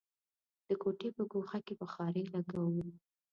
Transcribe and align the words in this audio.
د 0.67 0.69
کوټې 0.81 1.09
په 1.15 1.23
ګوښه 1.31 1.59
کې 1.65 1.73
بخارۍ 1.81 2.23
لګوو. 2.33 2.85